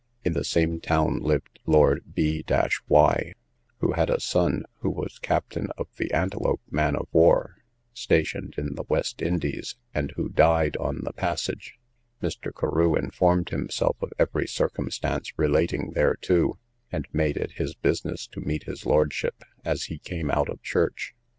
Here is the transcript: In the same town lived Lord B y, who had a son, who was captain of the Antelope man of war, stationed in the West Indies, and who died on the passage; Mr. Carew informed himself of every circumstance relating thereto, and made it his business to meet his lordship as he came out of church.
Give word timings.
In 0.25 0.33
the 0.33 0.43
same 0.43 0.79
town 0.79 1.19
lived 1.19 1.59
Lord 1.67 2.15
B 2.15 2.43
y, 2.87 3.33
who 3.81 3.91
had 3.91 4.09
a 4.09 4.19
son, 4.19 4.63
who 4.79 4.89
was 4.89 5.19
captain 5.19 5.67
of 5.77 5.89
the 5.97 6.11
Antelope 6.11 6.63
man 6.71 6.95
of 6.95 7.07
war, 7.11 7.57
stationed 7.93 8.55
in 8.57 8.73
the 8.73 8.83
West 8.89 9.21
Indies, 9.21 9.75
and 9.93 10.09
who 10.15 10.29
died 10.29 10.75
on 10.77 11.01
the 11.03 11.13
passage; 11.13 11.75
Mr. 12.19 12.51
Carew 12.51 12.95
informed 12.95 13.49
himself 13.49 13.95
of 14.01 14.11
every 14.17 14.47
circumstance 14.47 15.37
relating 15.37 15.91
thereto, 15.93 16.57
and 16.91 17.05
made 17.13 17.37
it 17.37 17.51
his 17.57 17.75
business 17.75 18.25
to 18.25 18.41
meet 18.41 18.63
his 18.63 18.87
lordship 18.87 19.43
as 19.63 19.83
he 19.83 19.99
came 19.99 20.31
out 20.31 20.49
of 20.49 20.63
church. 20.63 21.13